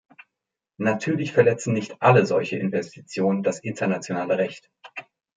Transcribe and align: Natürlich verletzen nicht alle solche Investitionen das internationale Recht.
Natürlich 0.79 1.31
verletzen 1.31 1.75
nicht 1.75 2.01
alle 2.01 2.25
solche 2.25 2.57
Investitionen 2.57 3.43
das 3.43 3.59
internationale 3.59 4.39
Recht. 4.39 4.67